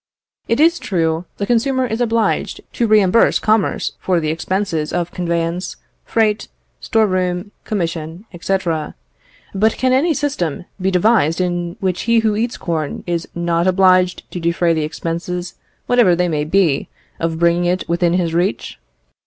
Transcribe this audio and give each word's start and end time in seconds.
It 0.47 0.59
is 0.59 0.79
true, 0.79 1.25
the 1.37 1.45
consumer 1.45 1.85
is 1.85 2.01
obliged 2.01 2.61
to 2.73 2.87
reimburse 2.87 3.37
commerce 3.37 3.91
for 3.99 4.19
the 4.19 4.31
expenses 4.31 4.91
of 4.91 5.11
conveyance, 5.11 5.75
freight, 6.05 6.47
store 6.79 7.05
room, 7.05 7.51
commission, 7.65 8.25
&c. 8.41 8.57
but 9.53 9.77
can 9.77 9.93
any 9.93 10.15
system 10.15 10.65
be 10.81 10.89
devised 10.89 11.39
in 11.39 11.75
which 11.81 12.01
he 12.09 12.21
who 12.25 12.35
eats 12.35 12.57
corn 12.57 13.03
is 13.05 13.27
not 13.35 13.67
obliged 13.67 14.23
to 14.31 14.39
defray 14.39 14.73
the 14.73 14.81
expenses, 14.81 15.53
whatever 15.85 16.15
they 16.15 16.27
may 16.27 16.45
be, 16.45 16.89
of 17.19 17.37
bringing 17.37 17.65
it 17.65 17.87
within 17.87 18.13
his 18.13 18.33
reach? 18.33 18.79